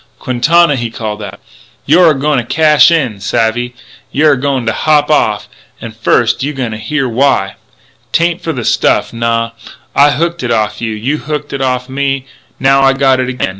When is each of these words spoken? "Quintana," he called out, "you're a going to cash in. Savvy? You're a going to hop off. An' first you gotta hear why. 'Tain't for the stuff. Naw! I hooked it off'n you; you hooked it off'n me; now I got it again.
"Quintana," 0.17 0.75
he 0.77 0.89
called 0.89 1.21
out, 1.21 1.39
"you're 1.85 2.09
a 2.09 2.13
going 2.19 2.39
to 2.39 2.43
cash 2.43 2.89
in. 2.89 3.19
Savvy? 3.19 3.75
You're 4.11 4.31
a 4.33 4.39
going 4.39 4.65
to 4.65 4.73
hop 4.73 5.11
off. 5.11 5.47
An' 5.79 5.91
first 5.91 6.41
you 6.41 6.53
gotta 6.53 6.77
hear 6.77 7.07
why. 7.07 7.53
'Tain't 8.11 8.41
for 8.41 8.51
the 8.51 8.65
stuff. 8.65 9.13
Naw! 9.13 9.51
I 9.95 10.09
hooked 10.09 10.41
it 10.41 10.49
off'n 10.49 10.87
you; 10.87 10.93
you 10.95 11.17
hooked 11.19 11.53
it 11.53 11.61
off'n 11.61 11.93
me; 11.93 12.25
now 12.59 12.81
I 12.81 12.93
got 12.93 13.19
it 13.19 13.29
again. 13.29 13.49